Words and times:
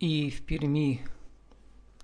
И 0.00 0.30
в 0.30 0.40
Перми 0.46 1.02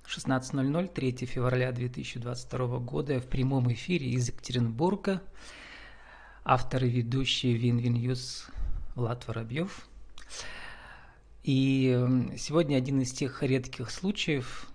16.00, 0.07 0.89
3 0.93 1.13
февраля 1.25 1.73
2022 1.73 2.79
года 2.81 3.21
в 3.23 3.27
прямом 3.27 3.73
эфире 3.73 4.09
из 4.11 4.29
Екатеринбурга 4.29 5.23
автор 6.45 6.85
и 6.85 6.91
ведущий 6.91 7.55
WinWin 7.55 7.79
News 7.79 8.49
Влад 8.97 9.27
Воробьев. 9.27 9.89
И 11.43 11.99
сегодня 12.37 12.77
один 12.77 13.01
из 13.01 13.13
тех 13.13 13.43
редких 13.43 13.91
случаев, 13.91 14.69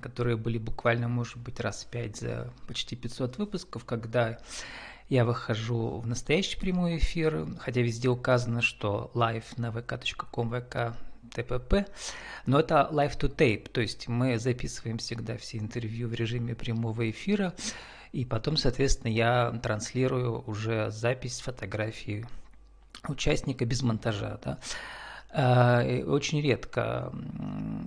которые 0.00 0.38
были 0.38 0.56
буквально, 0.56 1.08
может 1.08 1.36
быть, 1.36 1.60
раз 1.60 1.84
пять 1.84 2.16
за 2.16 2.50
почти 2.68 2.96
500 2.96 3.36
выпусков, 3.36 3.84
когда 3.84 4.38
я 5.10 5.26
выхожу 5.26 5.98
в 5.98 6.06
настоящий 6.06 6.58
прямой 6.58 6.96
эфир, 6.96 7.46
хотя 7.58 7.82
везде 7.82 8.08
указано, 8.08 8.62
что 8.62 9.10
live 9.12 9.44
на 9.58 9.66
vk.com, 9.66 10.54
vk 10.54 10.96
ТПП, 11.32 11.86
но 12.46 12.60
это 12.60 12.88
live 12.90 13.18
to 13.18 13.34
tape, 13.34 13.70
то 13.70 13.80
есть 13.80 14.08
мы 14.08 14.38
записываем 14.38 14.98
всегда 14.98 15.36
все 15.36 15.58
интервью 15.58 16.08
в 16.08 16.14
режиме 16.14 16.54
прямого 16.54 17.08
эфира, 17.10 17.54
и 18.12 18.24
потом, 18.24 18.56
соответственно, 18.56 19.12
я 19.12 19.50
транслирую 19.62 20.42
уже 20.46 20.90
запись 20.90 21.40
фотографии 21.40 22.26
участника 23.08 23.64
без 23.64 23.82
монтажа. 23.82 24.40
Да. 24.44 24.58
А, 25.32 25.84
очень 26.06 26.40
редко, 26.40 27.12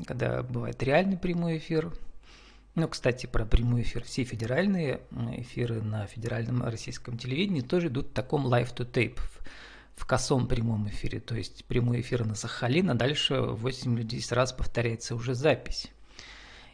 когда 0.05 0.43
бывает 0.43 0.81
реальный 0.81 1.17
прямой 1.17 1.57
эфир, 1.57 1.91
ну, 2.75 2.87
кстати, 2.87 3.27
про 3.27 3.45
прямой 3.45 3.83
эфир. 3.83 4.03
Все 4.03 4.23
федеральные 4.23 5.01
эфиры 5.37 5.81
на 5.81 6.07
федеральном 6.07 6.63
российском 6.63 7.17
телевидении 7.17 7.61
тоже 7.61 7.87
идут 7.87 8.07
в 8.07 8.13
таком 8.13 8.47
live 8.47 8.73
to 8.75 8.89
tape 8.89 9.19
в 9.95 10.05
косом 10.05 10.47
прямом 10.47 10.87
эфире, 10.89 11.19
то 11.19 11.35
есть 11.35 11.65
прямой 11.65 12.01
эфир 12.01 12.25
на 12.25 12.35
Сахалин, 12.35 12.89
а 12.89 12.95
дальше 12.95 13.39
8 13.39 13.97
или 13.97 14.03
10 14.03 14.31
раз 14.31 14.53
повторяется 14.53 15.15
уже 15.15 15.35
запись. 15.35 15.91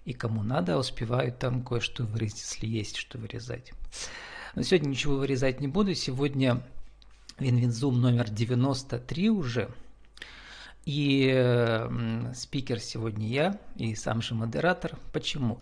И 0.06 0.14
кому 0.14 0.44
надо, 0.44 0.78
успевают 0.78 1.40
там 1.40 1.64
кое-что 1.64 2.04
вырезать, 2.04 2.40
если 2.40 2.68
есть 2.68 2.96
что 2.96 3.18
вырезать. 3.18 3.74
Но 4.56 4.64
сегодня 4.64 4.90
ничего 4.90 5.18
вырезать 5.18 5.60
не 5.60 5.68
буду. 5.68 5.94
Сегодня 5.94 6.64
WinWin 7.38 7.76
Zoom 7.76 8.02
номер 8.02 8.30
93 8.30 9.30
уже– 9.30 9.70
и 10.90 11.32
э, 11.32 12.34
спикер 12.34 12.80
сегодня 12.80 13.28
я, 13.28 13.60
и 13.76 13.94
сам 13.94 14.24
же 14.24 14.34
модератор. 14.34 14.98
Почему? 15.14 15.60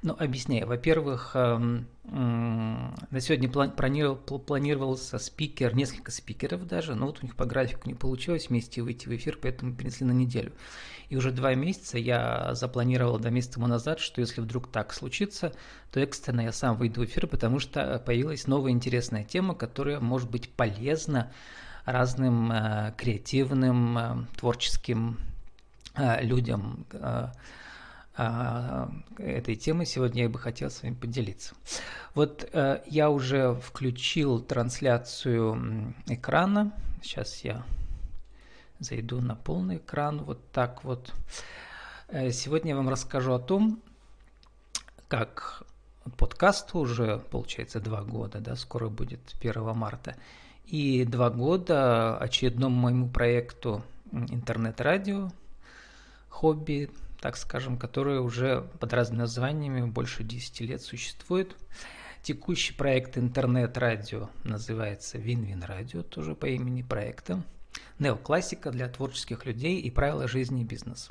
Ну, 0.00 0.16
объясняю. 0.18 0.66
Во-первых, 0.66 1.32
э, 1.34 1.82
э, 2.04 2.08
на 2.08 3.20
сегодня 3.20 3.50
планировал, 3.50 4.16
планировался 4.16 5.18
спикер, 5.18 5.76
несколько 5.76 6.10
спикеров 6.10 6.66
даже, 6.66 6.94
но 6.94 7.08
вот 7.08 7.18
у 7.20 7.26
них 7.26 7.36
по 7.36 7.44
графику 7.44 7.88
не 7.88 7.94
получилось 7.94 8.48
вместе 8.48 8.80
выйти 8.80 9.06
в 9.06 9.14
эфир, 9.14 9.38
поэтому 9.42 9.74
перенесли 9.74 10.06
на 10.06 10.12
неделю. 10.12 10.52
И 11.10 11.16
уже 11.16 11.30
два 11.30 11.54
месяца 11.54 11.98
я 11.98 12.54
запланировал 12.54 13.18
два 13.18 13.28
месяца 13.28 13.56
тому 13.56 13.66
назад, 13.66 14.00
что 14.00 14.22
если 14.22 14.40
вдруг 14.40 14.72
так 14.72 14.94
случится, 14.94 15.52
то 15.92 16.00
экстренно 16.00 16.40
я 16.40 16.52
сам 16.52 16.78
выйду 16.78 17.02
в 17.02 17.04
эфир, 17.04 17.26
потому 17.26 17.58
что 17.58 18.02
появилась 18.06 18.46
новая 18.46 18.72
интересная 18.72 19.24
тема, 19.24 19.54
которая 19.54 20.00
может 20.00 20.30
быть 20.30 20.48
полезна 20.48 21.30
разным 21.90 22.52
э, 22.52 22.92
креативным, 22.96 23.98
э, 23.98 24.16
творческим 24.36 25.18
э, 25.94 26.22
людям 26.22 26.86
этой 29.16 29.56
темы 29.56 29.86
сегодня 29.86 30.24
я 30.24 30.28
бы 30.28 30.38
хотел 30.38 30.68
с 30.68 30.82
вами 30.82 30.92
поделиться. 30.92 31.54
Вот 32.14 32.52
я 32.86 33.08
уже 33.08 33.54
включил 33.54 34.40
трансляцию 34.40 35.94
экрана. 36.06 36.72
Сейчас 37.00 37.44
я 37.44 37.64
зайду 38.78 39.22
на 39.22 39.36
полный 39.36 39.78
экран. 39.78 40.22
Вот 40.22 40.50
так 40.50 40.84
вот. 40.84 41.14
Сегодня 42.10 42.70
я 42.70 42.76
вам 42.76 42.90
расскажу 42.90 43.32
о 43.32 43.38
том, 43.38 43.80
как 45.08 45.62
подкасту 46.18 46.78
уже, 46.80 47.20
получается, 47.30 47.80
два 47.80 48.02
года, 48.02 48.40
да, 48.40 48.54
скоро 48.54 48.90
будет 48.90 49.20
1 49.40 49.64
марта– 49.74 50.14
и 50.70 51.04
два 51.04 51.30
года 51.30 52.16
очередному 52.16 52.76
моему 52.76 53.08
проекту 53.08 53.82
интернет-радио, 54.12 55.30
хобби, 56.28 56.90
так 57.20 57.36
скажем, 57.36 57.76
которое 57.76 58.20
уже 58.20 58.68
под 58.78 58.92
разными 58.92 59.20
названиями 59.20 59.84
больше 59.90 60.22
10 60.22 60.60
лет 60.60 60.80
существует. 60.80 61.56
Текущий 62.22 62.72
проект 62.72 63.18
интернет-радио 63.18 64.30
называется 64.44 65.18
Вин-Вин 65.18 65.64
Радио, 65.64 66.02
тоже 66.02 66.36
по 66.36 66.46
имени 66.46 66.82
проекта. 66.82 67.42
Неоклассика 67.98 68.70
для 68.70 68.88
творческих 68.88 69.46
людей 69.46 69.80
и 69.80 69.90
правила 69.90 70.28
жизни 70.28 70.60
и 70.60 70.64
бизнеса. 70.64 71.10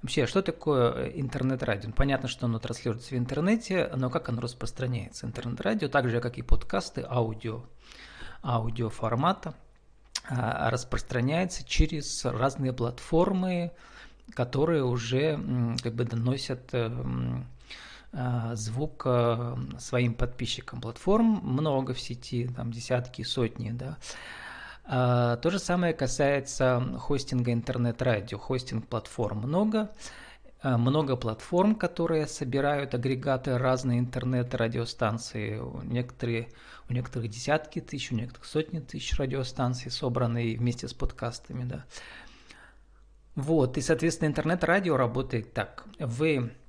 Вообще, 0.00 0.26
что 0.26 0.40
такое 0.40 1.08
интернет-радио? 1.08 1.90
Понятно, 1.92 2.28
что 2.28 2.46
оно 2.46 2.58
транслируется 2.58 3.14
в 3.14 3.18
интернете, 3.18 3.90
но 3.94 4.08
как 4.08 4.30
оно 4.30 4.40
распространяется? 4.40 5.26
Интернет-радио, 5.26 5.88
так 5.88 6.08
же, 6.08 6.20
как 6.20 6.38
и 6.38 6.42
подкасты, 6.42 7.04
аудио– 7.06 7.64
аудиоформата 8.44 9.54
а, 10.28 10.70
распространяется 10.70 11.64
через 11.64 12.24
разные 12.24 12.72
платформы, 12.72 13.72
которые 14.34 14.84
уже 14.84 15.38
как 15.82 15.94
бы 15.94 16.04
доносят 16.04 16.70
э, 16.72 16.90
а, 18.12 18.54
звук 18.54 19.02
э, 19.06 19.56
своим 19.78 20.14
подписчикам. 20.14 20.80
Платформ 20.80 21.40
много 21.42 21.94
в 21.94 22.00
сети, 22.00 22.48
там 22.54 22.70
десятки, 22.70 23.22
сотни, 23.22 23.70
да. 23.70 23.96
А, 24.86 25.36
то 25.38 25.50
же 25.50 25.58
самое 25.58 25.94
касается 25.94 26.96
хостинга 27.00 27.52
интернет-радио. 27.52 28.38
Хостинг 28.38 28.86
платформ 28.86 29.38
много. 29.38 29.90
Много 30.64 31.16
платформ, 31.16 31.74
которые 31.74 32.26
собирают 32.26 32.94
агрегаты 32.94 33.58
разные 33.58 33.98
интернет-радиостанции. 33.98 35.60
Некоторые 35.84 36.48
у 36.88 36.94
некоторых 36.94 37.28
десятки 37.28 37.80
тысяч, 37.80 38.10
у 38.12 38.14
некоторых 38.14 38.46
сотни 38.46 38.80
тысяч 38.80 39.16
радиостанций, 39.18 39.90
собранные 39.90 40.56
вместе 40.56 40.88
с 40.88 40.94
подкастами, 40.94 41.64
да. 41.64 41.84
Вот, 43.34 43.76
и, 43.76 43.82
соответственно, 43.82 44.28
интернет-радио 44.28 44.96
работает 44.96 45.52
так. 45.52 45.84
Вы 45.98 46.38
а, 46.38 46.63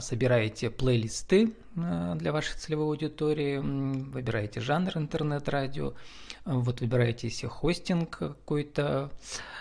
собираете 0.00 0.70
плейлисты 0.70 1.52
а, 1.76 2.14
для 2.14 2.32
вашей 2.32 2.56
целевой 2.56 2.86
аудитории, 2.86 3.58
выбираете 3.58 4.60
жанр 4.60 4.96
интернет-радио, 4.96 5.94
вот 6.44 6.80
выбираете 6.80 7.30
себе 7.30 7.48
хостинг 7.48 8.18
какой-то, 8.18 9.10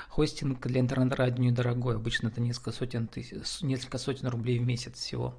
хостинг 0.09 0.65
для 0.67 0.81
интернет-радио 0.81 1.43
недорогой, 1.43 1.95
обычно 1.95 2.27
это 2.27 2.41
несколько 2.41 2.71
сотен, 2.71 3.07
тысяч, 3.07 3.61
несколько 3.61 3.97
сотен 3.97 4.27
рублей 4.27 4.59
в 4.59 4.65
месяц 4.65 4.97
всего. 4.97 5.35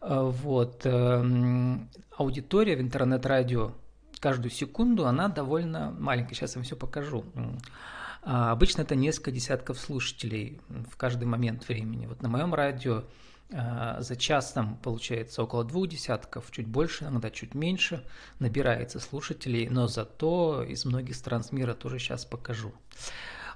Э, 0.00 0.20
вот. 0.22 0.82
Эм, 0.84 1.88
аудитория 2.16 2.76
в 2.76 2.80
интернет-радио 2.80 3.72
каждую 4.20 4.52
секунду, 4.52 5.06
она 5.06 5.28
довольно 5.28 5.90
маленькая. 5.98 6.34
Сейчас 6.34 6.54
я 6.54 6.58
вам 6.60 6.64
все 6.64 6.76
покажу. 6.76 7.24
А, 8.22 8.52
обычно 8.52 8.82
это 8.82 8.94
несколько 8.94 9.30
десятков 9.32 9.78
слушателей 9.78 10.60
в 10.68 10.96
каждый 10.96 11.24
момент 11.24 11.66
времени. 11.68 12.06
Вот 12.06 12.22
на 12.22 12.28
моем 12.28 12.54
радио 12.54 13.04
э, 13.48 13.96
за 14.00 14.16
час 14.16 14.52
там 14.52 14.76
получается 14.76 15.42
около 15.42 15.64
двух 15.64 15.88
десятков, 15.88 16.50
чуть 16.50 16.66
больше, 16.66 17.04
иногда 17.04 17.30
чуть 17.30 17.54
меньше, 17.54 18.04
набирается 18.38 19.00
слушателей, 19.00 19.68
но 19.68 19.86
зато 19.86 20.62
из 20.62 20.84
многих 20.84 21.16
стран 21.16 21.42
мира 21.50 21.72
тоже 21.72 21.98
сейчас 21.98 22.26
покажу. 22.26 22.72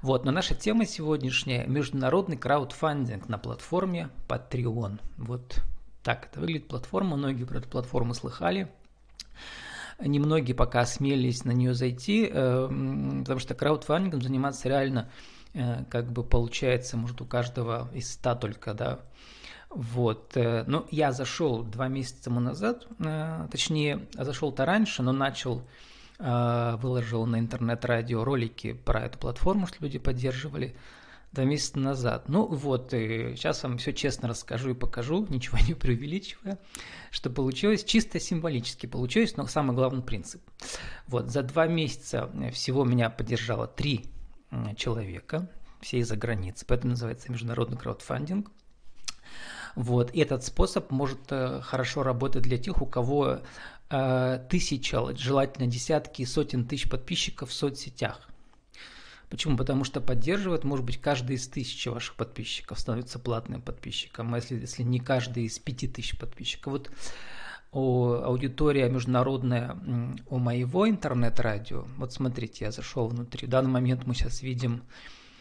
Вот, 0.00 0.24
но 0.24 0.32
наша 0.32 0.54
тема 0.54 0.86
сегодняшняя– 0.86 1.66
международный 1.66 2.36
краудфандинг 2.36 3.28
на 3.28 3.38
платформе 3.38 4.10
Patreon. 4.28 5.00
Вот 5.18 5.60
так 6.02 6.26
это 6.26 6.40
выглядит 6.40 6.68
платформа, 6.68 7.16
многие 7.16 7.44
про 7.44 7.58
эту 7.58 7.68
платформу 7.68 8.14
слыхали. 8.14 8.70
Немногие 10.00 10.54
пока 10.54 10.80
осмелились 10.80 11.44
на 11.44 11.52
нее 11.52 11.74
зайти, 11.74 12.28
э, 12.30 12.66
потому 13.20 13.38
что 13.38 13.54
краудфандингом 13.54 14.22
заниматься 14.22 14.68
реально 14.68 15.10
э, 15.52 15.84
как 15.88 16.10
бы 16.10 16.24
получается, 16.24 16.96
может, 16.96 17.20
у 17.20 17.24
каждого 17.24 17.88
из 17.94 18.12
ста 18.12 18.34
только, 18.34 18.74
да. 18.74 19.00
Вот. 19.70 20.36
Э, 20.36 20.64
ну, 20.66 20.86
я 20.90 21.12
зашел 21.12 21.62
два 21.62 21.88
месяца 21.88 22.30
назад, 22.30 22.86
точнее, 23.50 24.06
зашел-то 24.14 24.64
раньше, 24.64 25.02
но 25.02 25.12
начал 25.12 25.62
выложил 26.16 27.26
на 27.26 27.40
интернет-радио 27.40 28.22
ролики 28.22 28.72
про 28.72 29.00
эту 29.00 29.18
платформу, 29.18 29.66
что 29.66 29.78
люди 29.80 29.98
поддерживали 29.98 30.76
два 31.34 31.44
месяца 31.44 31.78
назад. 31.78 32.28
Ну 32.28 32.46
вот, 32.46 32.94
и 32.94 33.34
сейчас 33.36 33.62
вам 33.62 33.78
все 33.78 33.92
честно 33.92 34.28
расскажу 34.28 34.70
и 34.70 34.74
покажу, 34.74 35.26
ничего 35.30 35.58
не 35.58 35.74
преувеличивая, 35.74 36.58
что 37.10 37.30
получилось. 37.30 37.84
Чисто 37.84 38.20
символически 38.20 38.86
получилось, 38.86 39.36
но 39.36 39.46
самый 39.46 39.74
главный 39.74 40.02
принцип. 40.02 40.42
Вот, 41.06 41.30
за 41.30 41.42
два 41.42 41.66
месяца 41.66 42.30
всего 42.52 42.84
меня 42.84 43.10
поддержало 43.10 43.66
три 43.66 44.06
человека, 44.76 45.50
все 45.80 45.98
из-за 45.98 46.16
границы, 46.16 46.64
поэтому 46.66 46.90
называется 46.92 47.30
международный 47.30 47.76
краудфандинг. 47.76 48.50
Вот, 49.74 50.14
и 50.14 50.20
этот 50.20 50.44
способ 50.44 50.92
может 50.92 51.20
э, 51.30 51.60
хорошо 51.60 52.04
работать 52.04 52.44
для 52.44 52.58
тех, 52.58 52.80
у 52.80 52.86
кого 52.86 53.40
э, 53.90 54.46
тысяча, 54.48 55.16
желательно 55.16 55.66
десятки 55.66 56.22
и 56.22 56.26
сотен 56.26 56.64
тысяч 56.64 56.88
подписчиков 56.88 57.50
в 57.50 57.52
соцсетях. 57.52 58.28
Почему? 59.34 59.56
Потому 59.56 59.82
что 59.82 60.00
поддерживает, 60.00 60.62
может 60.62 60.84
быть, 60.84 61.00
каждый 61.00 61.34
из 61.34 61.48
тысячи 61.48 61.88
ваших 61.88 62.14
подписчиков 62.14 62.78
становится 62.78 63.18
платным 63.18 63.62
подписчиком, 63.62 64.32
а 64.32 64.36
если, 64.36 64.60
если 64.60 64.84
не 64.84 65.00
каждый 65.00 65.46
из 65.46 65.58
пяти 65.58 65.88
тысяч 65.88 66.16
подписчиков. 66.16 66.72
Вот 66.72 66.90
о, 67.72 68.22
аудитория 68.26 68.88
международная 68.88 69.76
у 70.28 70.38
моего 70.38 70.88
интернет-радио. 70.88 71.84
Вот 71.96 72.12
смотрите, 72.12 72.66
я 72.66 72.70
зашел 72.70 73.08
внутри. 73.08 73.48
В 73.48 73.50
данный 73.50 73.70
момент 73.70 74.06
мы 74.06 74.14
сейчас 74.14 74.40
видим, 74.40 74.84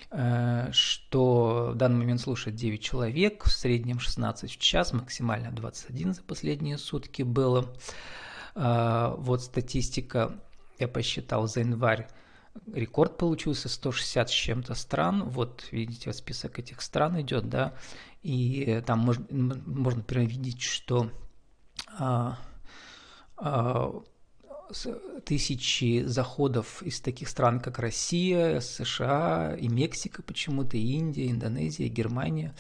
э, 0.09 0.69
что 0.71 1.73
в 1.73 1.75
данный 1.75 1.99
момент 1.99 2.19
слушает 2.19 2.55
9 2.55 2.81
человек, 2.81 3.43
в 3.43 3.51
среднем 3.51 3.99
16 3.99 4.49
в 4.49 4.57
час, 4.57 4.91
максимально 4.93 5.51
21 5.51 6.15
за 6.15 6.23
последние 6.23 6.79
сутки 6.79 7.21
было. 7.21 7.71
Э, 8.55 9.13
вот 9.19 9.43
статистика, 9.43 10.31
я 10.79 10.87
посчитал 10.87 11.47
за 11.47 11.59
январь, 11.59 12.07
рекорд 12.71 13.17
получился 13.17 13.69
160 13.69 14.29
с 14.29 14.31
чем-то 14.31 14.75
стран. 14.75 15.23
Вот 15.29 15.67
видите, 15.71 16.09
вот 16.09 16.15
список 16.15 16.59
этих 16.59 16.81
стран 16.81 17.21
идет, 17.21 17.50
да, 17.50 17.73
и 18.21 18.81
там 18.85 19.00
можно, 19.00 19.55
можно 19.65 20.03
видеть, 20.09 20.61
что 20.61 21.11
а, 21.97 22.39
а, 23.38 24.01
тысячи 25.25 26.03
заходов 26.05 26.81
из 26.83 27.00
таких 27.01 27.29
стран, 27.29 27.59
как 27.59 27.79
Россия, 27.79 28.59
США 28.59 29.55
и 29.59 29.67
Мексика 29.67 30.23
почему-то, 30.23 30.77
и 30.77 30.94
Индия, 30.94 31.29
Индонезия, 31.29 31.88
Германия, 31.88 32.55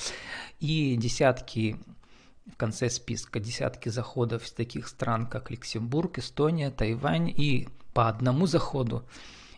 и 0.59 0.95
десятки 0.97 1.77
в 2.51 2.57
конце 2.57 2.89
списка 2.89 3.39
десятки 3.39 3.87
заходов 3.87 4.45
из 4.45 4.51
таких 4.51 4.89
стран, 4.89 5.27
как 5.27 5.49
Люксембург, 5.49 6.19
Эстония, 6.19 6.71
Тайвань, 6.71 7.29
и 7.29 7.69
по 7.93 8.09
одному 8.09 8.47
заходу 8.47 9.07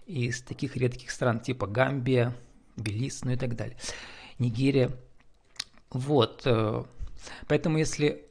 из 0.06 0.42
таких 0.42 0.78
редких 0.78 1.12
стран, 1.12 1.40
типа 1.40 1.68
Гамбия, 1.68 2.36
Белиз, 2.78 3.24
ну 3.24 3.32
и 3.32 3.36
так 3.36 3.56
далее, 3.56 3.78
Нигерия. 4.40 4.92
Вот, 5.90 6.42
э, 6.46 6.84
поэтому 7.48 7.78
если 7.78 8.26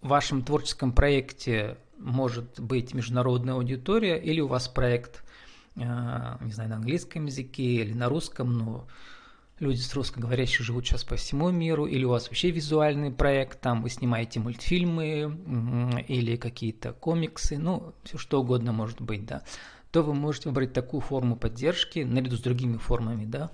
в 0.00 0.08
вашем 0.08 0.42
творческом 0.42 0.92
проекте 0.92 1.78
может 1.98 2.60
быть 2.60 2.94
международная 2.94 3.54
аудитория, 3.54 4.18
или 4.18 4.40
у 4.40 4.48
вас 4.48 4.68
проект, 4.68 5.22
э, 5.76 5.80
не 5.80 6.52
знаю, 6.52 6.70
на 6.70 6.76
английском 6.76 7.26
языке 7.26 7.62
или 7.62 7.92
на 7.92 8.08
русском, 8.08 8.52
но 8.52 8.86
люди 9.58 9.80
с 9.80 9.94
русскоговорящих 9.94 10.64
живут 10.64 10.86
сейчас 10.86 11.04
по 11.04 11.16
всему 11.16 11.50
миру, 11.50 11.86
или 11.86 12.04
у 12.04 12.10
вас 12.10 12.28
вообще 12.28 12.50
визуальный 12.50 13.10
проект, 13.10 13.60
там 13.60 13.82
вы 13.82 13.90
снимаете 13.90 14.40
мультфильмы 14.40 16.04
или 16.06 16.36
какие-то 16.36 16.92
комиксы, 16.92 17.58
ну, 17.58 17.94
все 18.04 18.18
что 18.18 18.40
угодно 18.40 18.72
может 18.72 19.00
быть, 19.00 19.26
да, 19.26 19.42
то 19.90 20.02
вы 20.02 20.14
можете 20.14 20.48
выбрать 20.48 20.72
такую 20.72 21.00
форму 21.00 21.36
поддержки 21.36 22.00
наряду 22.00 22.36
с 22.36 22.40
другими 22.40 22.76
формами, 22.76 23.24
да, 23.24 23.50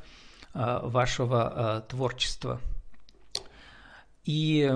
э, 0.52 0.80
вашего 0.82 1.82
э, 1.86 1.88
творчества. 1.88 2.60
И 4.24 4.70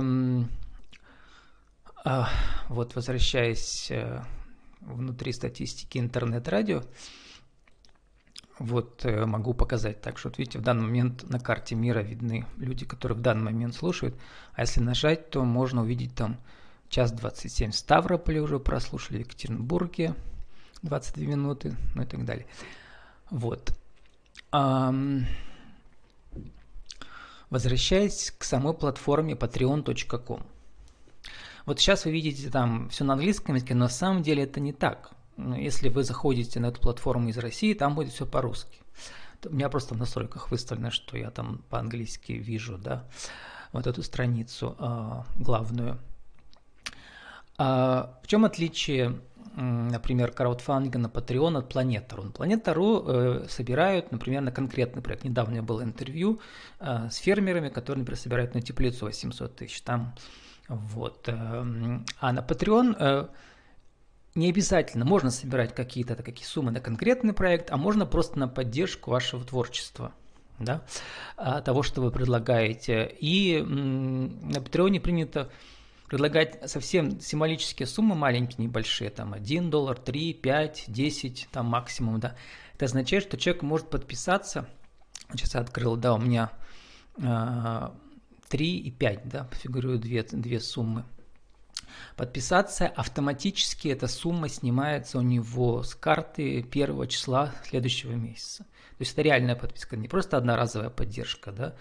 а, 2.05 2.29
вот 2.69 2.95
возвращаясь 2.95 3.91
э, 3.91 4.23
внутри 4.81 5.33
статистики 5.33 5.99
интернет-радио, 5.99 6.83
вот 8.59 9.05
э, 9.05 9.27
могу 9.27 9.53
показать 9.53 10.01
так, 10.01 10.17
что 10.17 10.29
вот 10.29 10.39
видите, 10.39 10.59
в 10.59 10.63
данный 10.63 10.85
момент 10.85 11.29
на 11.29 11.39
карте 11.39 11.75
мира 11.75 12.01
видны 12.01 12.47
люди, 12.57 12.85
которые 12.85 13.19
в 13.19 13.21
данный 13.21 13.45
момент 13.45 13.75
слушают, 13.75 14.19
а 14.55 14.63
если 14.63 14.81
нажать, 14.81 15.31
то 15.31 15.45
можно 15.45 15.83
увидеть 15.83 16.15
там 16.15 16.39
час 16.89 17.13
27 17.13 17.73
в 17.73 17.75
Ставрополе 17.75 18.41
уже 18.41 18.59
прослушали, 18.59 19.19
в 19.19 19.27
Екатеринбурге 19.27 20.15
22 20.83 21.25
минуты, 21.27 21.77
ну 21.95 22.03
и 22.03 22.07
так 22.07 22.25
далее. 22.25 22.47
Вот. 23.31 23.73
Возвращаясь 27.51 28.31
к 28.37 28.45
самой 28.45 28.75
платформе 28.75 29.35
patreon.com. 29.35 30.43
Вот 31.67 31.81
сейчас 31.81 32.05
вы 32.05 32.13
видите 32.13 32.51
там 32.51 32.89
все 32.89 33.05
на 33.05 33.15
английском 33.15 33.55
языке, 33.55 33.75
но 33.75 33.85
на 33.85 33.91
самом 33.91 34.23
деле 34.23 34.45
это 34.45 34.61
не 34.61 34.73
так. 34.73 35.11
Ну, 35.37 35.55
если 35.55 35.89
вы 35.89 36.03
заходите 36.03 36.61
на 36.61 36.67
эту 36.67 36.81
платформу 36.81 37.29
из 37.29 37.39
России, 37.39 37.75
там 37.75 37.95
будет 37.95 38.13
все 38.13 38.27
по-русски. 38.27 38.79
У 39.45 39.55
меня 39.55 39.69
просто 39.69 39.95
в 39.95 39.99
настройках 39.99 40.51
выставлено, 40.51 40.91
что 40.91 41.17
я 41.17 41.31
там 41.31 41.63
по-английски 41.71 42.33
вижу, 42.33 42.77
да, 42.77 43.05
вот 43.73 43.87
эту 43.87 44.03
страницу 44.03 44.77
э, 44.79 45.23
главную. 45.37 45.99
А 47.57 48.19
в 48.23 48.27
чем 48.27 48.45
отличие, 48.45 49.21
например, 49.57 50.33
краудфандинга 50.33 50.99
на 50.99 51.07
Patreon 51.07 51.59
от 51.59 51.73
Planeta.ru? 51.73 52.33
Planeta.ru 52.33 53.45
э, 53.45 53.49
собирают, 53.49 54.13
например, 54.13 54.43
на 54.43 54.53
конкретный 54.53 55.03
проект. 55.03 55.25
Недавно 55.25 55.63
было 55.63 55.83
интервью 55.83 56.41
э, 56.81 57.09
с 57.11 57.17
фермерами, 57.17 57.69
которые, 57.69 58.01
например, 58.01 58.19
собирают 58.19 58.55
на 58.55 58.61
теплицу 58.61 59.07
800 59.07 59.57
тысяч. 59.57 59.81
Там 59.83 60.15
вот. 60.69 61.29
Эм, 61.29 62.05
а 62.21 62.33
на 62.33 62.41
Patreon 62.41 62.97
э, 62.99 63.29
не 64.35 64.51
обязательно, 64.51 65.05
можно 65.05 65.31
собирать 65.31 65.75
какие-то 65.75 66.15
такие 66.15 66.47
суммы 66.47 66.71
на 66.71 66.81
конкретный 66.81 67.33
проект, 67.33 67.71
а 67.71 67.77
можно 67.77 68.07
просто 68.07 68.39
на 68.39 68.49
поддержку 68.49 69.11
вашего 69.11 69.45
творчества, 69.45 70.13
да, 70.59 70.83
того, 71.63 71.83
что 71.83 72.03
вы 72.03 72.11
предлагаете. 72.13 73.11
И 73.19 73.61
на 73.63 74.59
Patreon 74.59 75.01
принято 75.01 75.51
предлагать 76.09 76.59
совсем 76.69 77.21
символические 77.21 77.87
суммы, 77.87 78.15
маленькие, 78.15 78.67
небольшие, 78.67 79.11
там 79.11 79.35
1 79.35 79.71
доллар, 79.71 79.99
3, 79.99 80.35
5, 80.35 80.85
10, 80.89 81.49
там 81.53 81.67
максимум, 81.67 82.19
да. 82.19 82.35
Это 82.75 82.87
означает, 82.87 83.25
что 83.25 83.37
человек 83.37 83.63
может 83.63 83.91
подписаться, 83.91 84.69
сейчас 85.33 85.55
я 85.55 85.61
открыл, 85.61 85.97
да, 85.97 86.15
у 86.15 86.19
меня 86.19 86.51
а, 87.23 87.95
3 88.49 88.77
и 88.79 88.91
5, 88.91 89.29
да, 89.29 89.49
фигурируют 89.53 90.01
две, 90.03 90.23
две 90.23 90.61
суммы. 90.61 91.05
Подписаться 92.17 92.87
автоматически 92.87 93.89
эта 93.89 94.09
сумма 94.09 94.49
снимается 94.49 95.19
у 95.19 95.23
него 95.23 95.83
с 95.83 95.95
карты 95.95 96.63
первого 96.63 97.07
числа 97.07 97.53
следующего 97.65 98.13
месяца. 98.13 98.65
То 98.65 99.03
есть 99.03 99.13
это 99.13 99.23
реальная 99.23 99.57
подписка, 99.57 99.97
не 99.97 100.09
просто 100.09 100.37
одноразовая 100.37 100.91
поддержка, 100.91 101.53
да, 101.53 101.75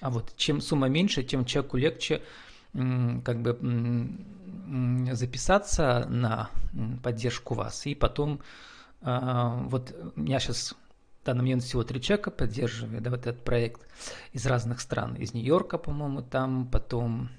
а 0.00 0.10
вот 0.10 0.36
чем 0.36 0.60
сумма 0.60 0.88
меньше, 0.88 1.22
тем 1.22 1.44
человеку 1.44 1.76
легче 1.76 2.22
как 2.72 3.42
бы 3.42 3.58
записаться 5.12 6.06
на 6.08 6.50
поддержку 7.02 7.54
вас 7.54 7.86
и 7.86 7.94
потом 7.94 8.40
а, 9.02 9.56
вот 9.68 9.94
у 10.16 10.20
меня 10.20 10.38
сейчас 10.38 10.74
в 11.22 11.26
данный 11.26 11.42
момент 11.42 11.62
всего 11.62 11.82
три 11.84 12.00
человека 12.00 12.30
поддерживают 12.30 13.02
да, 13.02 13.10
вот 13.10 13.26
этот 13.26 13.44
проект 13.44 13.86
из 14.32 14.46
разных 14.46 14.80
стран. 14.80 15.14
Из 15.14 15.34
Нью-Йорка, 15.34 15.78
по-моему, 15.78 16.22
там, 16.22 16.68
потом 16.68 17.30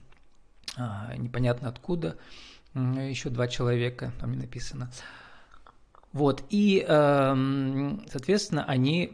а, 0.77 1.15
непонятно 1.17 1.69
откуда, 1.69 2.17
еще 2.73 3.29
два 3.29 3.47
человека, 3.47 4.11
там 4.19 4.31
не 4.31 4.37
написано. 4.37 4.91
Вот, 6.11 6.43
и, 6.49 6.85
э, 6.87 7.97
соответственно, 8.11 8.65
они, 8.65 9.13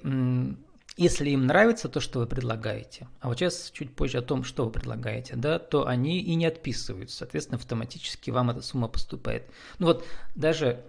если 1.00 1.30
им 1.30 1.48
нравится 1.48 1.88
то, 1.88 2.02
что 2.02 2.20
вы 2.20 2.28
предлагаете, 2.28 3.08
а 3.22 3.30
вот 3.30 3.40
сейчас 3.40 3.72
чуть 3.72 3.96
позже 3.96 4.18
о 4.18 4.22
том, 4.22 4.44
что 4.44 4.66
вы 4.66 4.72
предлагаете, 4.72 5.36
да, 5.38 5.58
то 5.58 5.88
они 5.88 6.20
и 6.20 6.36
не 6.36 6.46
отписываются, 6.46 7.20
соответственно, 7.20 7.58
автоматически 7.58 8.32
вам 8.32 8.50
эта 8.50 8.62
сумма 8.62 8.90
поступает. 8.90 9.50
Ну 9.80 9.88
вот, 9.88 10.06
даже 10.36 10.84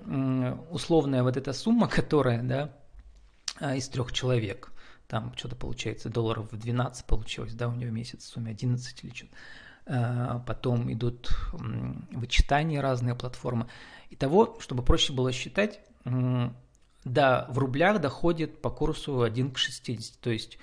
условная 0.71 1.23
вот 1.23 1.37
эта 1.37 1.52
сумма, 1.52 1.87
которая, 1.88 2.43
да, 2.43 2.75
а, 3.61 3.76
из 3.76 3.88
трех 3.88 4.12
человек. 4.12 4.73
Там 5.07 5.33
что-то 5.37 5.55
получается, 5.55 6.09
долларов 6.09 6.49
12 6.50 7.05
получилось, 7.07 7.55
да, 7.55 7.69
у 7.69 7.75
него 7.75 7.93
месяц 7.93 8.25
в 8.25 8.29
сумме 8.29 8.50
11 8.50 9.05
или 9.05 9.14
что-то. 9.14 9.33
А, 9.87 10.38
потом 10.40 10.93
идут 10.93 11.31
вычитания 11.52 12.83
разные 12.83 13.14
платформы. 13.14 13.69
И 14.09 14.17
того, 14.17 14.59
чтобы 14.61 14.83
проще 14.83 15.12
было 15.12 15.31
считать, 15.31 15.81
да, 17.04 17.47
в 17.50 17.59
рублях 17.59 18.00
доходит 18.00 18.61
по 18.61 18.71
курсу 18.71 19.23
1 19.23 19.52
к 19.52 19.59
60. 19.59 20.21
То 20.21 20.30
есть 20.30 20.59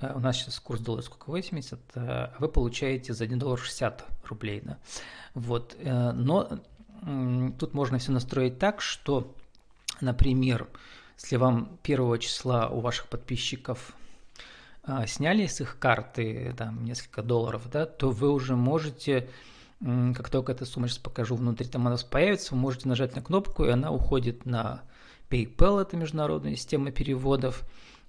э, 0.00 0.12
у 0.14 0.20
нас 0.20 0.36
сейчас 0.36 0.58
курс 0.60 0.80
доллара 0.80 1.02
сколько, 1.02 1.30
80, 1.30 1.80
а 1.96 2.34
вы 2.38 2.48
получаете 2.48 3.12
за 3.14 3.24
1 3.24 3.38
доллар 3.38 3.58
60 3.58 4.04
рублей. 4.24 4.62
Да? 4.64 4.78
Вот. 5.34 5.76
Э, 5.78 6.12
но 6.12 6.60
тут 7.58 7.74
можно 7.74 7.98
все 7.98 8.12
настроить 8.12 8.58
так, 8.58 8.80
что, 8.80 9.34
например, 10.00 10.68
если 11.20 11.36
вам 11.36 11.78
первого 11.82 12.18
числа 12.18 12.68
у 12.68 12.80
ваших 12.80 13.08
подписчиков 13.08 13.94
а, 14.84 15.06
сняли 15.06 15.46
с 15.46 15.60
их 15.60 15.78
карты 15.78 16.54
там 16.56 16.84
несколько 16.84 17.22
долларов, 17.22 17.62
да, 17.70 17.86
то 17.86 18.10
вы 18.10 18.30
уже 18.30 18.56
можете, 18.56 19.28
как 19.80 20.30
только 20.30 20.52
эта 20.52 20.64
сумма, 20.64 20.88
сейчас 20.88 20.98
покажу, 20.98 21.36
внутри 21.36 21.68
там 21.68 21.86
она 21.86 21.96
появится, 22.10 22.54
вы 22.54 22.60
можете 22.60 22.88
нажать 22.88 23.14
на 23.14 23.22
кнопку, 23.22 23.64
и 23.64 23.70
она 23.70 23.92
уходит 23.92 24.46
на 24.46 24.82
PayPal, 25.32 25.80
это 25.80 25.96
международная 25.96 26.56
система 26.56 26.90
переводов, 26.90 27.64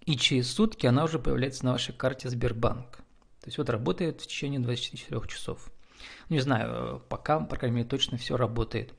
и 0.06 0.18
через 0.18 0.52
сутки 0.52 0.86
она 0.86 1.06
уже 1.06 1.20
появляется 1.20 1.64
на 1.66 1.72
вашей 1.72 1.94
карте 1.94 2.30
Сбербанк. 2.30 2.98
То 3.40 3.48
есть 3.48 3.58
вот 3.58 3.70
работает 3.70 4.22
в 4.22 4.28
течение 4.28 4.60
24 4.60 5.22
часов. 5.28 5.72
Не 6.30 6.40
знаю, 6.40 7.02
пока, 7.08 7.40
по 7.40 7.56
крайней 7.56 7.78
мере, 7.78 7.90
точно 7.90 8.18
все 8.18 8.36
работает. 8.36 8.94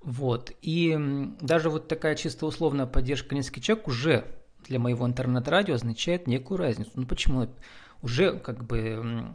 Вот. 0.00 0.52
И 0.62 0.96
даже 1.40 1.70
вот 1.70 1.88
такая 1.88 2.14
чисто 2.14 2.46
условная 2.46 2.86
поддержка 2.86 3.34
нескольких 3.34 3.64
человек 3.64 3.88
уже 3.88 4.24
для 4.66 4.78
моего 4.78 5.06
интернет-радио 5.06 5.74
означает 5.74 6.26
некую 6.26 6.58
разницу. 6.58 6.90
Ну 6.94 7.06
почему? 7.06 7.48
Уже 8.02 8.38
как 8.38 8.64
бы 8.64 9.26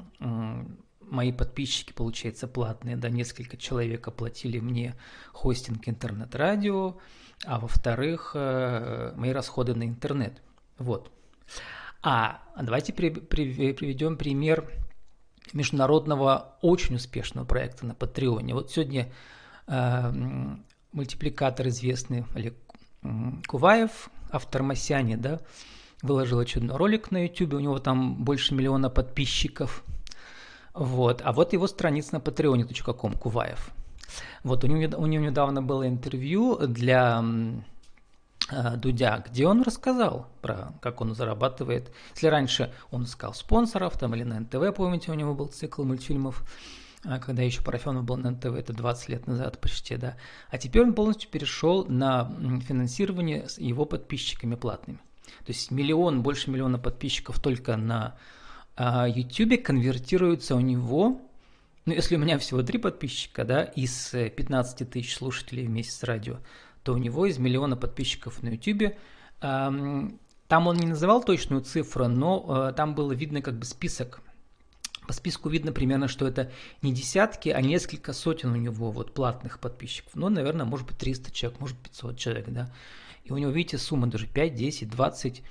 мои 1.09 1.31
подписчики, 1.31 1.93
получается, 1.93 2.47
платные, 2.47 2.95
да, 2.95 3.09
несколько 3.09 3.57
человек 3.57 4.07
оплатили 4.07 4.59
мне 4.59 4.95
хостинг 5.31 5.87
интернет-радио, 5.87 6.97
а 7.45 7.59
во-вторых, 7.59 8.31
э, 8.35 9.13
мои 9.15 9.31
расходы 9.31 9.75
на 9.75 9.83
интернет. 9.83 10.41
Вот. 10.77 11.11
А 12.01 12.41
давайте 12.61 12.93
приведем 12.93 14.17
пример 14.17 14.69
международного 15.53 16.57
очень 16.61 16.95
успешного 16.95 17.45
проекта 17.45 17.85
на 17.85 17.95
Патреоне. 17.95 18.53
Вот 18.53 18.71
сегодня 18.71 19.11
э, 19.67 20.11
мультипликатор 20.91 21.67
известный 21.67 22.25
Олег 22.35 22.55
Куваев, 23.47 24.09
автор 24.31 24.63
Масяни, 24.63 25.15
да, 25.15 25.41
выложил 26.01 26.39
очередной 26.39 26.77
ролик 26.77 27.11
на 27.11 27.23
YouTube, 27.23 27.53
у 27.53 27.59
него 27.59 27.79
там 27.79 28.23
больше 28.23 28.53
миллиона 28.53 28.89
подписчиков. 28.89 29.83
Вот. 30.75 31.21
А 31.23 31.31
вот 31.31 31.53
его 31.53 31.67
страница 31.67 32.15
на 32.15 32.19
patreon.com, 32.19 33.13
Куваев. 33.13 33.71
Вот 34.43 34.63
у 34.63 34.67
него, 34.67 34.97
у 34.97 35.05
него 35.05 35.23
недавно 35.23 35.61
было 35.61 35.87
интервью 35.87 36.57
для 36.67 37.23
э, 38.51 38.75
Дудя, 38.77 39.23
где 39.27 39.47
он 39.47 39.63
рассказал 39.63 40.27
про 40.41 40.73
как 40.81 41.01
он 41.01 41.15
зарабатывает. 41.15 41.91
Если 42.13 42.27
раньше 42.27 42.73
он 42.91 43.05
искал 43.05 43.33
спонсоров, 43.33 43.97
там 43.97 44.13
или 44.15 44.23
на 44.23 44.41
НТВ, 44.41 44.75
помните, 44.75 45.11
у 45.11 45.15
него 45.15 45.33
был 45.33 45.47
цикл 45.47 45.83
мультфильмов, 45.83 46.43
а, 47.05 47.19
когда 47.19 47.41
еще 47.41 47.61
Парафенов 47.61 48.03
был 48.03 48.17
на 48.17 48.31
НТВ, 48.31 48.47
это 48.47 48.73
20 48.73 49.09
лет 49.09 49.27
назад 49.27 49.59
почти, 49.61 49.95
да. 49.95 50.17
А 50.49 50.57
теперь 50.57 50.83
он 50.83 50.93
полностью 50.93 51.29
перешел 51.29 51.85
на 51.85 52.31
финансирование 52.67 53.47
с 53.47 53.57
его 53.57 53.85
подписчиками 53.85 54.55
платными. 54.55 54.99
То 55.45 55.51
есть 55.51 55.71
миллион, 55.71 56.21
больше 56.21 56.51
миллиона 56.51 56.77
подписчиков 56.79 57.39
только 57.39 57.77
на 57.77 58.15
YouTube 58.77 59.63
конвертируется 59.63 60.55
у 60.55 60.59
него, 60.59 61.21
ну 61.85 61.93
если 61.93 62.15
у 62.15 62.19
меня 62.19 62.37
всего 62.37 62.61
три 62.61 62.77
подписчика, 62.77 63.45
да, 63.45 63.63
из 63.63 64.09
15 64.11 64.89
тысяч 64.89 65.15
слушателей 65.15 65.65
в 65.65 65.69
месяц 65.69 66.03
радио, 66.03 66.37
то 66.83 66.93
у 66.93 66.97
него 66.97 67.25
из 67.25 67.37
миллиона 67.37 67.77
подписчиков 67.77 68.43
на 68.43 68.49
YouTube 68.49 68.93
там 70.47 70.67
он 70.67 70.77
не 70.77 70.87
называл 70.87 71.23
точную 71.23 71.63
цифру, 71.63 72.07
но 72.07 72.69
э, 72.69 72.73
там 72.73 72.93
было 72.93 73.13
видно 73.13 73.41
как 73.41 73.57
бы 73.57 73.65
список 73.65 74.21
по 75.07 75.13
списку 75.13 75.49
видно 75.49 75.71
примерно, 75.71 76.07
что 76.07 76.27
это 76.27 76.51
не 76.81 76.91
десятки, 76.91 77.49
а 77.49 77.61
несколько 77.61 78.13
сотен 78.13 78.51
у 78.51 78.55
него 78.55 78.91
вот 78.91 79.13
платных 79.13 79.59
подписчиков. 79.59 80.15
Ну, 80.15 80.29
наверное, 80.29 80.65
может 80.65 80.87
быть 80.87 80.97
300 80.97 81.31
человек, 81.31 81.59
может 81.59 81.77
500 81.77 82.17
человек, 82.17 82.45
да. 82.49 82.71
И 83.23 83.31
у 83.31 83.37
него, 83.37 83.51
видите, 83.51 83.77
сумма 83.77 84.07
даже 84.07 84.27
5, 84.27 84.55
10, 84.55 84.89
20, 84.89 85.43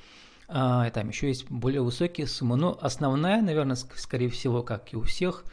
а, 0.49 0.91
там 0.91 1.09
еще 1.09 1.29
есть 1.29 1.51
более 1.51 1.83
высокие 1.83 2.27
суммы. 2.27 2.57
Но 2.57 2.79
основная, 2.81 3.43
наверное, 3.43 3.77
скорее 3.77 4.29
всего, 4.29 4.63
как 4.63 4.93
и 4.93 4.97
у 4.97 5.03
всех, 5.03 5.45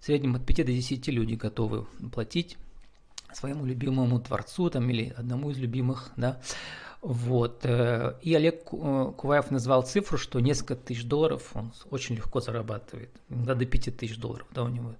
в 0.00 0.04
среднем 0.04 0.36
от 0.36 0.46
5 0.46 0.56
до 0.58 0.72
10 0.72 1.08
люди 1.08 1.34
готовы 1.34 1.86
платить 2.12 2.56
своему 3.32 3.66
любимому 3.66 4.20
творцу 4.20 4.70
там, 4.70 4.88
или 4.90 5.12
одному 5.16 5.50
из 5.50 5.58
любимых, 5.58 6.10
да, 6.16 6.40
вот. 7.00 7.60
Э, 7.64 8.14
и 8.22 8.34
Олег 8.34 8.62
э, 8.72 9.12
Куваев 9.16 9.50
назвал 9.50 9.82
цифру, 9.82 10.18
что 10.18 10.40
несколько 10.40 10.74
тысяч 10.74 11.04
долларов 11.04 11.50
он 11.54 11.72
очень 11.90 12.16
легко 12.16 12.40
зарабатывает. 12.40 13.10
Иногда 13.28 13.54
до 13.54 13.66
5 13.66 13.96
тысяч 13.96 14.18
долларов, 14.18 14.46
да, 14.52 14.64
у 14.64 14.68
него 14.68 14.94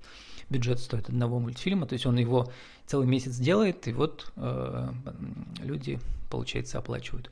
бюджет 0.48 0.78
стоит 0.78 1.08
одного 1.08 1.40
мультфильма, 1.40 1.86
то 1.86 1.94
есть 1.94 2.06
он 2.06 2.16
его 2.16 2.50
целый 2.86 3.06
месяц 3.06 3.36
делает, 3.36 3.88
и 3.88 3.92
вот 3.92 4.30
э, 4.36 4.88
люди, 5.58 5.98
получается, 6.30 6.78
оплачивают. 6.78 7.30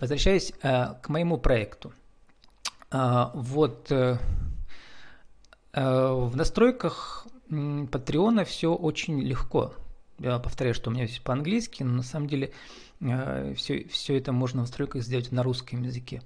Возвращаясь 0.00 0.52
э, 0.62 0.94
к 1.02 1.08
моему 1.08 1.38
проекту. 1.38 1.92
Э, 2.90 3.30
вот 3.34 3.90
э, 3.90 4.18
э, 5.72 6.12
в 6.12 6.36
настройках 6.36 7.26
Патреона 7.90 8.44
все 8.44 8.74
очень 8.74 9.20
легко. 9.20 9.74
Я 10.18 10.38
повторяю, 10.38 10.74
что 10.74 10.90
у 10.90 10.92
меня 10.92 11.06
здесь 11.06 11.18
по-английски, 11.18 11.82
но 11.82 11.96
на 11.96 12.02
самом 12.02 12.28
деле 12.28 12.52
все, 13.56 13.78
э, 13.78 13.88
все 13.88 14.16
это 14.16 14.32
можно 14.32 14.60
в 14.60 14.62
настройках 14.62 15.02
сделать 15.02 15.32
на 15.32 15.42
русском 15.42 15.82
языке. 15.82 16.22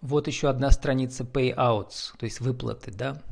Вот 0.00 0.26
еще 0.26 0.48
одна 0.48 0.70
страница 0.70 1.24
payouts, 1.24 2.16
то 2.18 2.24
есть 2.24 2.40
выплаты, 2.40 2.90
да. 2.90 3.22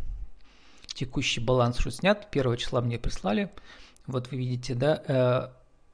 Текущий 0.87 1.41
баланс 1.41 1.79
уже 1.81 1.91
снят, 1.91 2.31
первого 2.31 2.57
числа 2.57 2.81
мне 2.81 2.99
прислали. 2.99 3.50
Вот 4.07 4.31
вы 4.31 4.39
видите, 4.39 4.75
да, 4.75 5.03
э, 5.07 5.49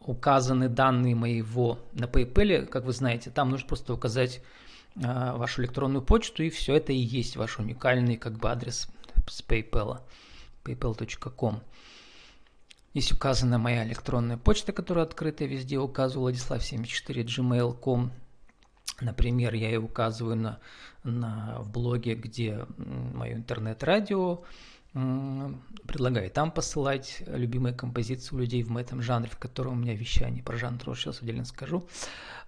указаны 0.06 0.68
данные 0.68 1.14
моего 1.14 1.78
на 1.92 2.04
PayPal, 2.04 2.66
как 2.66 2.84
вы 2.84 2.92
знаете, 2.92 3.30
там 3.30 3.50
нужно 3.50 3.66
просто 3.66 3.92
указать 3.92 4.40
э, 4.94 5.00
вашу 5.02 5.62
электронную 5.62 6.02
почту, 6.02 6.42
и 6.42 6.50
все 6.50 6.76
это 6.76 6.92
и 6.92 6.96
есть 6.96 7.36
ваш 7.36 7.58
уникальный 7.58 8.16
как 8.16 8.34
бы 8.34 8.48
адрес 8.48 8.88
с 9.28 9.42
PayPal, 9.42 10.00
paypal.com. 10.64 11.60
Здесь 12.94 13.12
указана 13.12 13.58
моя 13.58 13.84
электронная 13.84 14.38
почта, 14.38 14.72
которая 14.72 15.04
открыта 15.04 15.44
везде. 15.44 15.78
Указываю 15.78 16.32
Владислав74 16.32 18.10
Например, 19.02 19.52
я 19.52 19.68
ее 19.68 19.80
указываю 19.80 20.36
на, 20.36 20.58
на, 21.04 21.58
в 21.60 21.70
блоге, 21.70 22.14
где 22.14 22.64
мое 22.78 23.34
интернет-радио 23.34 24.42
предлагаю 25.86 26.30
там 26.30 26.50
посылать 26.50 27.22
любимые 27.26 27.74
композиции 27.74 28.34
у 28.34 28.38
людей 28.38 28.62
в 28.62 28.74
этом 28.76 29.02
жанре, 29.02 29.28
в 29.30 29.36
котором 29.36 29.74
у 29.74 29.76
меня 29.76 29.94
вещание. 29.94 30.42
Про 30.42 30.56
жанр 30.56 30.78
тоже 30.78 31.02
сейчас 31.02 31.22
отдельно 31.22 31.44
скажу. 31.44 31.86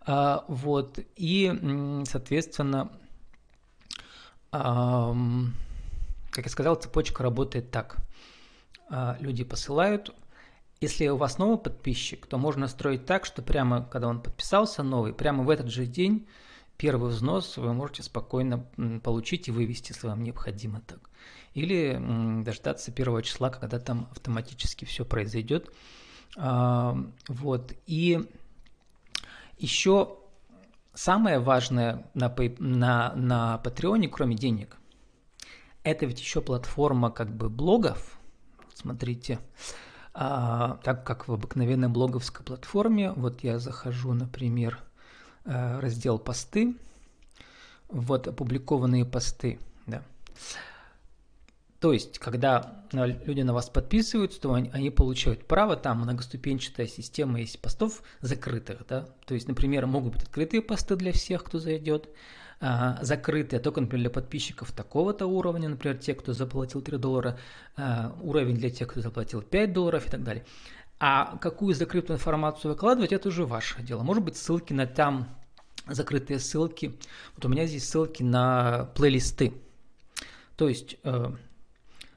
А, 0.00 0.44
вот. 0.48 0.98
И, 1.16 2.02
соответственно, 2.06 2.90
как 4.50 6.44
я 6.44 6.48
сказал, 6.48 6.76
цепочка 6.76 7.22
работает 7.22 7.70
так. 7.70 7.96
А, 8.88 9.18
люди 9.20 9.44
посылают, 9.44 10.14
если 10.80 11.08
у 11.08 11.16
вас 11.16 11.36
новый 11.36 11.58
подписчик, 11.58 12.26
то 12.26 12.38
можно 12.38 12.62
настроить 12.62 13.04
так, 13.04 13.26
что 13.26 13.42
прямо 13.42 13.84
когда 13.84 14.08
он 14.08 14.22
подписался 14.22 14.82
новый, 14.82 15.12
прямо 15.12 15.44
в 15.44 15.50
этот 15.50 15.68
же 15.68 15.84
день 15.84 16.26
первый 16.78 17.11
взнос 17.11 17.56
вы 17.58 17.75
можете 17.75 18.02
спокойно 18.02 18.64
получить 19.02 19.49
и 19.49 19.50
вывести, 19.50 19.92
если 19.92 20.06
вам 20.06 20.23
необходимо 20.23 20.80
так. 20.80 21.11
Или 21.52 22.00
дождаться 22.44 22.92
первого 22.92 23.23
числа, 23.23 23.50
когда 23.50 23.78
там 23.80 24.08
автоматически 24.12 24.85
все 24.85 25.04
произойдет. 25.04 25.70
А, 26.37 26.97
вот. 27.26 27.73
И 27.87 28.20
еще 29.58 30.18
самое 30.94 31.40
важное 31.40 32.06
на, 32.14 32.32
на, 32.58 33.12
на 33.14 33.58
Патреоне, 33.58 34.08
кроме 34.08 34.37
денег, 34.37 34.76
это 35.82 36.06
ведь 36.06 36.20
еще 36.20 36.40
платформа 36.40 37.11
как 37.11 37.35
бы 37.35 37.50
блогов. 37.50 38.18
Смотрите, 38.73 39.40
а, 40.14 40.78
так 40.85 41.04
как 41.04 41.26
в 41.26 41.32
обыкновенной 41.32 41.88
блоговской 41.88 42.44
платформе, 42.44 43.11
вот 43.12 43.42
я 43.42 43.58
захожу, 43.58 44.12
например, 44.12 44.78
раздел 45.45 46.18
«Посты», 46.18 46.75
вот 47.88 48.28
опубликованные 48.28 49.04
посты, 49.04 49.59
да. 49.87 50.02
То 51.80 51.92
есть, 51.92 52.18
когда 52.18 52.85
люди 52.92 53.42
на 53.42 53.54
вас 53.54 53.71
подписываются, 53.71 54.40
то 54.40 54.52
они, 54.52 54.68
они 54.73 54.90
получают 54.90 55.47
право, 55.47 55.76
там 55.76 56.00
многоступенчатая 56.00 56.88
система 56.88 57.40
есть 57.40 57.61
постов 57.61 58.02
закрытых, 58.21 58.85
да. 58.88 59.09
То 59.26 59.35
есть, 59.35 59.47
например, 59.47 59.87
могут 59.87 60.14
быть 60.14 60.23
открытые 60.25 60.61
посты 60.61 60.97
для 60.97 61.12
всех, 61.12 61.45
кто 61.45 61.61
зайдет, 61.61 62.09
а, 62.61 62.99
закрытые 63.02 63.61
только, 63.61 63.80
например, 63.80 64.07
для 64.07 64.11
подписчиков 64.11 64.73
такого-то 64.73 65.26
уровня, 65.26 65.68
например, 65.68 65.97
те, 65.99 66.14
кто 66.14 66.33
заплатил 66.33 66.83
3 66.83 66.99
доллара, 66.99 67.38
а, 67.76 68.12
уровень 68.21 68.57
для 68.57 68.71
тех, 68.71 68.88
кто 68.88 69.00
заплатил 69.00 69.42
5 69.42 69.73
долларов 69.73 70.09
и 70.09 70.11
так 70.11 70.25
далее. 70.25 70.45
А 71.00 71.36
какую 71.36 71.74
закрытую 71.74 72.16
информацию 72.16 72.72
выкладывать, 72.72 73.12
это 73.12 73.28
уже 73.28 73.46
ваше 73.46 73.82
дело. 73.82 74.02
Может 74.02 74.24
быть, 74.24 74.36
ссылки 74.36 74.72
на 74.72 74.86
там 74.86 75.28
закрытые 75.86 76.38
ссылки. 76.38 76.98
Вот 77.36 77.44
у 77.44 77.48
меня 77.48 77.66
здесь 77.66 77.88
ссылки 77.88 78.22
на 78.22 78.90
плейлисты. 78.94 79.54
То 80.56 80.68
есть 80.68 80.96
э, 81.04 81.32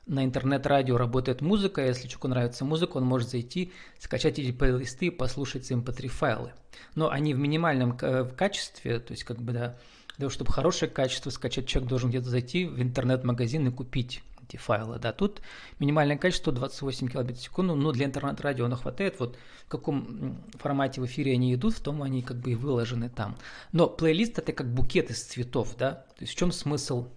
на 0.08 0.26
интернет-радио 0.26 0.98
работает 0.98 1.42
музыка, 1.42 1.86
если 1.86 2.08
человеку 2.08 2.28
нравится 2.30 2.66
музыка, 2.66 2.98
он 2.98 3.06
может 3.06 3.30
зайти, 3.30 3.72
скачать 4.00 4.40
эти 4.40 4.52
плейлисты 4.52 5.08
и 5.08 5.10
послушать 5.12 5.70
mp3 5.72 6.08
файлы. 6.08 6.54
Но 6.96 7.10
они 7.10 7.34
в 7.36 7.38
минимальном 7.38 7.98
э, 8.02 8.26
качестве, 8.36 9.00
то 9.00 9.12
есть 9.12 9.24
как 9.24 9.38
бы 9.38 9.54
да, 9.54 9.78
для 10.18 10.28
того, 10.28 10.30
чтобы 10.32 10.52
хорошее 10.52 10.92
качество 10.92 11.30
скачать, 11.30 11.68
человек 11.68 11.90
должен 11.90 12.10
где-то 12.10 12.30
зайти 12.30 12.66
в 12.66 12.82
интернет-магазин 12.82 13.68
и 13.68 13.72
купить 13.72 14.24
эти 14.52 14.58
файлы. 14.58 15.00
Да, 15.00 15.14
тут 15.14 15.42
минимальное 15.80 16.18
качество 16.18 16.52
28 16.52 17.08
килобит 17.08 17.38
в 17.38 17.42
секунду, 17.42 17.76
но 17.76 17.92
для 17.92 18.06
интернет-радио 18.06 18.66
оно 18.66 18.76
хватает. 18.76 19.20
Вот 19.20 19.38
в 19.66 19.70
каком 19.70 20.38
формате 20.60 21.02
в 21.02 21.06
эфире 21.06 21.34
они 21.34 21.54
идут, 21.54 21.76
в 21.76 21.82
том 21.82 22.04
они 22.04 22.22
как 22.22 22.38
бы 22.38 22.52
и 22.52 22.56
выложены 22.56 23.10
там. 23.10 23.38
Но 23.72 23.88
плейлист 23.88 24.40
это 24.40 24.52
как 24.54 24.74
букет 24.74 25.10
из 25.10 25.24
цветов, 25.24 25.76
да. 25.78 25.92
То 26.18 26.22
есть 26.22 26.34
в 26.34 26.36
чем 26.36 26.52
смысл 26.52 27.08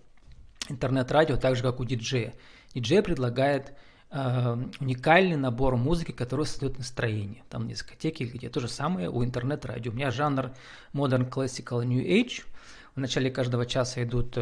интернет-радио, 0.68 1.36
так 1.36 1.56
же 1.56 1.62
как 1.62 1.80
у 1.80 1.84
диджея. 1.84 2.34
Диджей 2.74 3.02
предлагает 3.02 3.74
э, 4.10 4.56
уникальный 4.80 5.36
набор 5.36 5.76
музыки, 5.76 6.12
который 6.12 6.46
создает 6.46 6.78
настроение. 6.78 7.42
Там 7.50 7.64
на 7.64 7.70
дискотеке, 7.70 8.24
где 8.24 8.48
то 8.48 8.60
же 8.60 8.68
самое 8.68 9.10
у 9.10 9.24
интернет-радио. 9.24 9.92
У 9.92 9.94
меня 9.94 10.10
жанр 10.10 10.52
Modern 10.92 11.28
Classical 11.30 11.84
New 11.84 12.02
Age– 12.02 12.44
В 12.94 13.00
начале 13.00 13.28
каждого 13.28 13.66
часа 13.66 14.04
идут, 14.04 14.38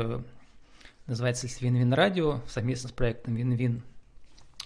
называется 1.07 1.49
Вин-Вин 1.61 1.93
Радио, 1.93 2.41
совместно 2.47 2.89
с 2.89 2.93
проектом 2.93 3.35
Вин-Вин 3.35 3.83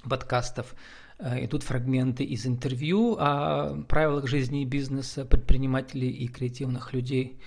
подкастов. 0.08 0.74
Идут 1.18 1.62
фрагменты 1.62 2.24
из 2.24 2.46
интервью 2.46 3.16
о 3.18 3.82
правилах 3.88 4.26
жизни 4.26 4.62
и 4.62 4.66
бизнеса 4.66 5.24
предпринимателей 5.24 6.10
и 6.10 6.28
креативных 6.28 6.92
людей. 6.92 7.40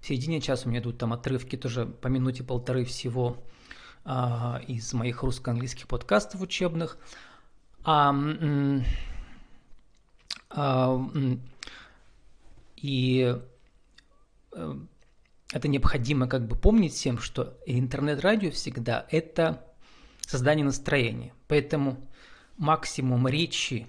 В 0.00 0.06
середине 0.06 0.40
часа 0.40 0.66
у 0.66 0.70
меня 0.70 0.80
идут 0.80 0.98
там 0.98 1.12
отрывки 1.12 1.56
тоже 1.56 1.86
по 1.86 2.06
минуте 2.06 2.44
полторы 2.44 2.84
всего 2.84 3.42
а, 4.04 4.60
из 4.68 4.92
моих 4.92 5.24
русско-английских 5.24 5.88
подкастов 5.88 6.40
учебных. 6.40 6.96
А, 7.82 8.14
а, 10.50 11.10
и 12.76 13.36
э, 14.52 14.74
это 15.52 15.68
необходимо 15.68 16.26
как 16.26 16.46
бы 16.46 16.56
помнить 16.56 16.94
всем, 16.94 17.18
что 17.18 17.58
интернет-радио 17.66 18.50
всегда 18.50 19.06
это 19.10 19.64
создание 20.20 20.64
настроения. 20.64 21.32
Поэтому 21.48 21.98
максимум 22.56 23.28
речи 23.28 23.86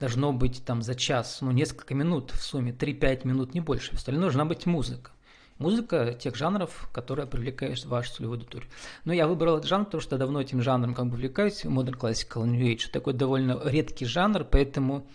должно 0.00 0.32
быть 0.32 0.64
там 0.64 0.82
за 0.82 0.94
час, 0.94 1.38
ну, 1.40 1.50
несколько 1.50 1.94
минут 1.94 2.30
в 2.32 2.42
сумме, 2.42 2.72
3-5 2.72 3.26
минут, 3.26 3.54
не 3.54 3.60
больше. 3.60 3.94
Остальное 3.94 4.22
должна 4.22 4.44
быть 4.44 4.66
музыка. 4.66 5.12
Музыка 5.58 6.14
тех 6.14 6.36
жанров, 6.36 6.88
которые 6.92 7.26
привлекают 7.26 7.84
вашу 7.84 8.14
целевую 8.14 8.38
аудиторию. 8.38 8.70
Но 9.04 9.12
я 9.12 9.26
выбрал 9.26 9.56
этот 9.56 9.68
жанр, 9.68 9.86
потому 9.86 10.00
что 10.00 10.16
давно 10.16 10.40
этим 10.40 10.62
жанром 10.62 10.94
как 10.94 11.06
бы 11.06 11.14
увлекаюсь, 11.14 11.64
Modern 11.64 11.98
Classical 11.98 12.44
New 12.46 12.64
Age. 12.64 12.90
Такой 12.92 13.12
довольно 13.12 13.60
редкий 13.64 14.06
жанр, 14.06 14.44
поэтому 14.44 15.08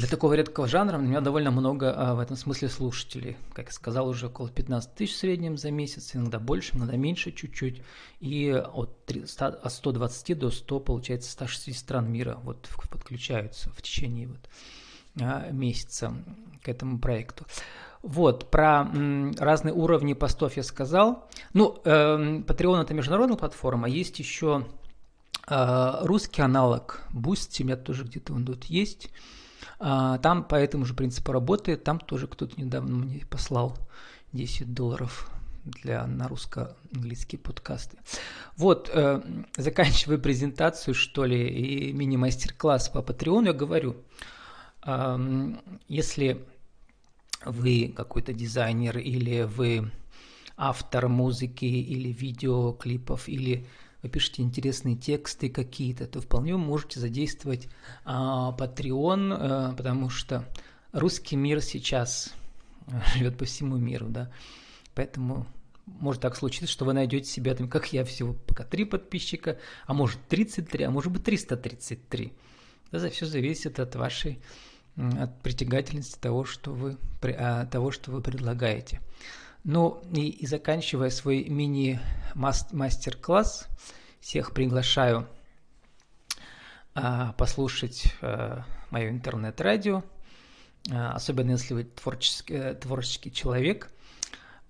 для 0.00 0.08
такого 0.08 0.32
редкого 0.32 0.66
жанра 0.66 0.96
у 0.96 1.02
меня 1.02 1.20
довольно 1.20 1.50
много 1.50 1.92
а, 1.94 2.14
в 2.14 2.20
этом 2.20 2.34
смысле 2.34 2.70
слушателей. 2.70 3.36
Как 3.52 3.66
я 3.66 3.72
сказал, 3.72 4.08
уже 4.08 4.28
около 4.28 4.48
15 4.48 4.94
тысяч 4.94 5.14
в 5.14 5.18
среднем 5.18 5.58
за 5.58 5.70
месяц, 5.70 6.16
иногда 6.16 6.38
больше, 6.38 6.74
иногда 6.74 6.96
меньше 6.96 7.32
чуть-чуть. 7.32 7.82
И 8.18 8.50
от, 8.50 9.04
300, 9.04 9.48
от 9.48 9.72
120 9.72 10.38
до 10.38 10.50
100, 10.50 10.80
получается, 10.80 11.30
160 11.30 11.78
стран 11.78 12.10
мира 12.10 12.38
вот 12.44 12.66
подключаются 12.90 13.68
в 13.70 13.82
течение 13.82 14.28
вот, 14.28 14.48
а, 15.20 15.50
месяца 15.50 16.14
к 16.62 16.68
этому 16.70 16.98
проекту. 16.98 17.44
Вот, 18.02 18.50
про 18.50 18.88
м, 18.94 19.34
разные 19.38 19.74
уровни 19.74 20.14
постов 20.14 20.56
я 20.56 20.62
сказал. 20.62 21.28
Ну, 21.52 21.78
э, 21.84 22.40
Patreon 22.46 22.80
это 22.80 22.94
международная 22.94 23.36
платформа, 23.36 23.86
есть 23.86 24.18
еще 24.18 24.66
э, 25.46 25.98
русский 26.00 26.40
аналог 26.40 27.02
Boosty, 27.12 27.64
у 27.64 27.66
меня 27.66 27.76
тоже 27.76 28.04
где-то 28.04 28.32
он 28.32 28.46
тут 28.46 28.64
есть. 28.64 29.10
А, 29.80 30.18
там 30.18 30.44
по 30.44 30.54
этому 30.54 30.84
же 30.84 30.94
принципу 30.94 31.32
работает. 31.32 31.84
Там 31.84 31.98
тоже 31.98 32.26
кто-то 32.26 32.60
недавно 32.60 32.96
мне 32.96 33.24
послал 33.28 33.76
10 34.32 34.72
долларов 34.74 35.30
для 35.64 36.06
на 36.06 36.28
русско-английские 36.28 37.38
подкасты. 37.38 37.98
Вот, 38.56 38.90
э, 38.92 39.22
заканчивая 39.56 40.18
презентацию, 40.18 40.94
что 40.94 41.24
ли, 41.24 41.48
и 41.48 41.92
мини-мастер-класс 41.92 42.90
по 42.90 42.98
Patreon, 42.98 43.46
я 43.46 43.52
говорю, 43.52 43.96
если 45.88 46.46
вы 47.44 47.92
какой-то 47.94 48.32
дизайнер 48.32 48.98
или 48.98 49.42
вы 49.42 49.90
автор 50.56 51.08
музыки 51.08 51.64
или 51.64 52.12
видеоклипов 52.12 53.28
или 53.28 53.66
вы 54.02 54.08
пишете 54.08 54.42
интересные 54.42 54.96
тексты 54.96 55.48
какие-то, 55.48 56.06
то 56.06 56.20
вполне 56.20 56.54
вы 56.54 56.58
можете 56.58 57.00
задействовать 57.00 57.68
а, 58.04 58.54
Patreon, 58.56 59.32
а, 59.32 59.72
потому 59.74 60.10
что 60.10 60.48
русский 60.92 61.36
мир 61.36 61.60
сейчас 61.60 62.32
живет 63.14 63.36
по 63.36 63.44
всему 63.44 63.76
миру, 63.76 64.06
да, 64.08 64.30
поэтому 64.94 65.46
может 65.86 66.22
так 66.22 66.36
случиться, 66.36 66.70
что 66.70 66.84
вы 66.84 66.92
найдете 66.92 67.28
себя 67.28 67.54
там, 67.54 67.68
как 67.68 67.92
я, 67.92 68.04
всего 68.04 68.34
пока 68.34 68.64
три 68.64 68.84
подписчика, 68.84 69.58
а 69.86 69.94
может 69.94 70.18
33, 70.28 70.84
а 70.84 70.90
может 70.90 71.12
быть 71.12 71.24
333. 71.24 72.32
Это 72.92 73.10
все 73.10 73.26
зависит 73.26 73.78
от 73.80 73.94
вашей 73.96 74.40
от 74.96 75.40
притягательности 75.42 76.18
того, 76.18 76.44
что 76.44 76.72
вы, 76.72 76.96
а, 77.22 77.66
того, 77.66 77.90
что 77.90 78.10
вы 78.10 78.20
предлагаете. 78.20 79.00
Ну 79.64 80.02
и, 80.12 80.28
и 80.28 80.46
заканчивая 80.46 81.10
свой 81.10 81.44
мини-мастер-класс, 81.44 83.68
всех 84.20 84.52
приглашаю 84.52 85.26
а, 86.94 87.32
послушать 87.34 88.14
а, 88.22 88.64
мое 88.90 89.10
интернет-радио, 89.10 90.02
а, 90.90 91.12
особенно 91.12 91.52
если 91.52 91.74
вы 91.74 91.84
творческий, 91.84 92.54
э, 92.54 92.74
творческий 92.74 93.32
человек. 93.32 93.90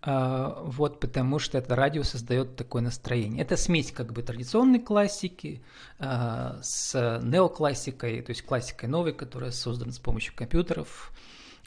А, 0.03 0.61
вот, 0.63 0.99
потому 0.99 1.39
что 1.39 1.59
это 1.59 1.77
радио 1.77 2.03
создает 2.03 2.57
такое 2.57 2.83
настроение. 2.83 3.43
Это 3.43 3.57
смесь 3.57 3.93
как 3.93 4.13
бы 4.13 4.23
традиционной 4.23 4.81
классики 4.81 5.63
а, 5.99 6.59
с 6.63 7.21
неоклассикой, 7.23 8.23
то 8.23 8.31
есть 8.31 8.43
классикой 8.43 8.89
новой, 8.89 9.13
которая 9.13 9.51
создана 9.51 9.93
с 9.93 9.99
помощью 9.99 10.35
компьютеров, 10.35 11.13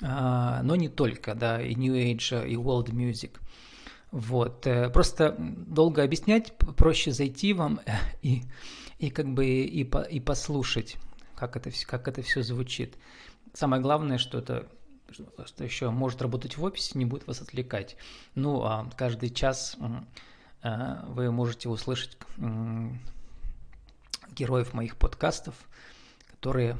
но 0.01 0.75
не 0.75 0.89
только, 0.89 1.36
да, 1.36 1.62
и 1.62 1.75
New 1.75 1.93
Age, 1.93 2.47
и 2.47 2.56
World 2.56 2.89
Music. 2.89 3.38
Вот. 4.13 4.67
Э, 4.67 4.89
просто 4.89 5.36
долго 5.39 6.03
объяснять, 6.03 6.56
проще 6.58 7.12
зайти 7.12 7.51
вам 7.51 7.82
и, 8.21 8.43
и 8.99 9.10
как 9.10 9.34
бы 9.34 9.45
и, 9.45 9.84
по, 9.84 10.03
и 10.03 10.19
послушать, 10.19 10.97
как 11.36 11.58
это, 11.58 11.71
как 11.88 12.08
это 12.08 12.21
все 12.21 12.43
звучит. 12.43 12.95
Самое 13.53 13.82
главное, 13.82 14.19
что 14.19 14.38
это 14.38 14.67
что 15.45 15.63
еще 15.63 15.89
может 15.89 16.21
работать 16.21 16.58
в 16.58 16.63
офисе, 16.63 16.97
не 16.97 17.06
будет 17.06 17.27
вас 17.27 17.41
отвлекать. 17.41 17.97
Ну, 18.36 18.62
а 18.63 18.88
каждый 18.95 19.32
час 19.32 19.77
э, 20.62 21.01
вы 21.08 21.32
можете 21.32 21.69
услышать 21.69 22.15
героев 24.32 24.73
моих 24.73 24.95
подкастов, 24.97 25.56
которые 26.29 26.77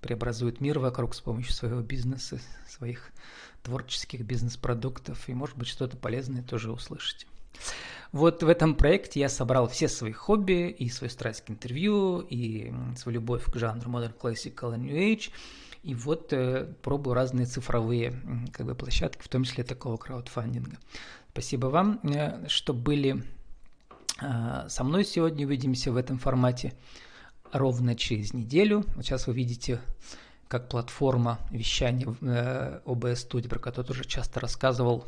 преобразуют 0.00 0.60
мир 0.60 0.78
вокруг 0.78 1.14
с 1.14 1.20
помощью 1.20 1.52
своего 1.52 1.80
бизнеса, 1.80 2.40
своих 2.68 3.10
творческих 3.62 4.22
бизнес-продуктов, 4.22 5.28
и, 5.28 5.34
может 5.34 5.56
быть, 5.56 5.68
что-то 5.68 5.96
полезное 5.96 6.42
тоже 6.42 6.72
услышите. 6.72 7.26
Вот 8.12 8.42
в 8.42 8.48
этом 8.48 8.74
проекте 8.74 9.20
я 9.20 9.28
собрал 9.28 9.68
все 9.68 9.88
свои 9.88 10.12
хобби, 10.12 10.70
и 10.70 10.88
свою 10.88 11.10
страсть 11.10 11.44
к 11.44 11.50
интервью, 11.50 12.20
и 12.20 12.72
свою 12.96 13.16
любовь 13.16 13.44
к 13.44 13.56
жанру 13.56 13.90
Modern 13.90 14.14
Classical 14.18 14.74
и 14.74 14.78
New 14.78 14.96
Age, 14.96 15.30
и 15.82 15.94
вот 15.94 16.32
э, 16.32 16.66
пробую 16.82 17.14
разные 17.14 17.46
цифровые 17.46 18.14
как 18.52 18.66
бы, 18.66 18.74
площадки, 18.74 19.22
в 19.22 19.28
том 19.28 19.44
числе 19.44 19.64
такого 19.64 19.96
краудфандинга. 19.96 20.76
Спасибо 21.32 21.66
вам, 21.66 22.00
э, 22.02 22.48
что 22.48 22.74
были 22.74 23.22
э, 24.20 24.66
со 24.68 24.84
мной 24.84 25.04
сегодня. 25.04 25.46
Увидимся 25.46 25.92
в 25.92 25.96
этом 25.96 26.18
формате 26.18 26.74
ровно 27.52 27.94
через 27.94 28.32
неделю. 28.32 28.84
Вот 28.94 29.04
сейчас 29.04 29.26
вы 29.26 29.34
видите, 29.34 29.80
как 30.48 30.68
платформа 30.68 31.38
вещания 31.50 32.14
э, 32.20 32.80
OBS 32.84 33.28
Studio, 33.28 33.48
про 33.48 33.58
которую 33.58 33.86
тоже 33.86 34.04
часто 34.04 34.40
рассказывал, 34.40 35.04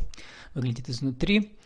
выглядит 0.54 0.88
изнутри. 0.88 1.56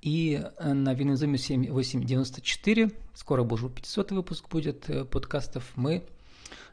И 0.00 0.42
э, 0.58 0.72
на 0.72 0.94
Винозуме 0.94 1.38
7894, 1.38 2.92
скоро 3.14 3.42
уже 3.42 3.68
500 3.68 4.12
выпуск 4.12 4.48
будет 4.48 4.88
э, 4.90 5.04
подкастов, 5.04 5.72
мы 5.76 6.04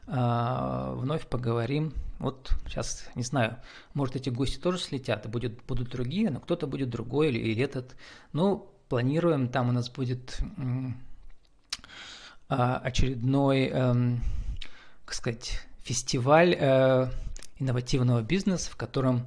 э, 0.06 0.94
вновь 0.96 1.26
поговорим. 1.26 1.94
Вот 2.18 2.52
сейчас, 2.68 3.08
не 3.14 3.22
знаю, 3.22 3.56
может 3.94 4.16
эти 4.16 4.28
гости 4.28 4.58
тоже 4.58 4.78
слетят, 4.78 5.28
будет, 5.28 5.62
будут 5.66 5.88
другие, 5.90 6.30
но 6.30 6.40
кто-то 6.40 6.66
будет 6.66 6.90
другой 6.90 7.30
или, 7.30 7.38
или 7.38 7.62
этот. 7.64 7.96
Ну, 8.32 8.70
планируем, 8.88 9.48
там 9.48 9.70
у 9.70 9.72
нас 9.72 9.88
будет 9.88 10.38
а, 10.58 10.92
очередной, 12.54 13.66
эм, 13.66 14.22
как 15.04 15.14
сказать, 15.14 15.60
фестиваль 15.82 16.56
э, 16.58 17.10
инновативного 17.58 18.22
бизнеса, 18.22 18.70
в 18.70 18.76
котором 18.76 19.26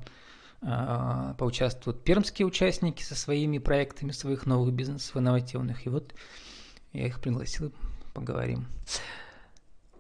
э, 0.62 1.34
поучаствуют 1.38 2.04
пермские 2.04 2.46
участники 2.46 3.04
со 3.04 3.16
своими 3.16 3.58
проектами 3.58 4.12
своих 4.12 4.46
новых 4.46 4.74
бизнесов 4.74 5.18
инновативных. 5.18 5.86
И 5.86 5.90
вот 5.90 6.14
я 6.94 7.08
их 7.08 7.20
пригласил, 7.20 7.72
поговорим. 8.14 8.68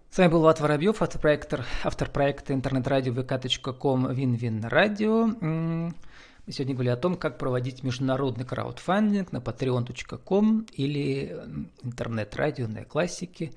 С 0.09 0.17
вами 0.17 0.31
был 0.31 0.39
Влад 0.39 0.61
Воробьев, 0.61 1.01
автор 1.01 2.09
проекта 2.09 2.53
интернет-радио 2.53 3.13
vk.com 3.13 4.13
Вин-Вин 4.13 4.63
Радио. 4.63 5.27
Мы 6.45 6.53
сегодня 6.53 6.75
говорили 6.75 6.93
о 6.93 6.97
том, 6.97 7.15
как 7.15 7.39
проводить 7.39 7.83
международный 7.83 8.45
краудфандинг 8.45 9.31
на 9.31 9.37
patreon.com 9.37 10.67
или 10.73 11.35
интернет-радио 11.81 12.67
на 12.67 12.85
классике 12.85 13.51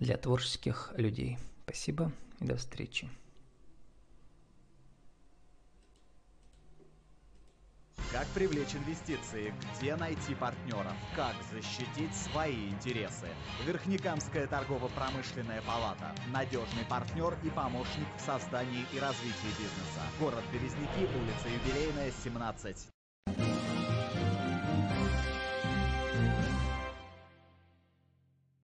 для 0.00 0.16
творческих 0.16 0.92
людей. 0.96 1.38
Спасибо 1.64 2.10
и 2.40 2.44
до 2.44 2.56
встречи. 2.56 3.08
Как 8.12 8.26
привлечь 8.34 8.74
инвестиции? 8.74 9.54
Где 9.74 9.96
найти 9.96 10.34
партнеров? 10.34 10.92
Как 11.16 11.34
защитить 11.50 12.14
свои 12.14 12.68
интересы? 12.68 13.26
Верхнекамская 13.64 14.46
торгово-промышленная 14.46 15.62
палата. 15.62 16.14
Надежный 16.30 16.84
партнер 16.90 17.34
и 17.42 17.48
помощник 17.48 18.06
в 18.18 18.20
создании 18.20 18.84
и 18.92 18.98
развитии 18.98 19.48
бизнеса. 19.58 20.02
Город 20.20 20.44
Березники, 20.52 21.08
улица 21.16 21.48
Юбилейная, 21.48 22.12
17. 22.22 22.91